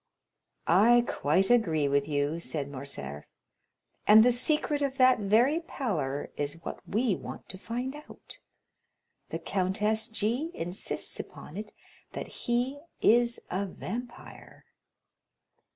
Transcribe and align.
"I 0.65 1.05
quite 1.07 1.51
agree 1.51 1.87
with 1.87 2.07
you," 2.07 2.39
said 2.39 2.71
Morcerf; 2.71 3.25
"and 4.07 4.25
the 4.25 4.31
secret 4.31 4.81
of 4.81 4.97
that 4.97 5.19
very 5.19 5.59
pallor 5.59 6.31
is 6.35 6.59
what 6.63 6.79
we 6.89 7.13
want 7.13 7.47
to 7.49 7.59
find 7.59 7.95
out. 7.95 8.39
The 9.29 9.37
Countess 9.37 10.07
G—— 10.07 10.49
insists 10.55 11.19
upon 11.19 11.55
it 11.55 11.71
that 12.13 12.27
he 12.49 12.79
is 12.99 13.39
a 13.51 13.67
vampire." 13.67 14.65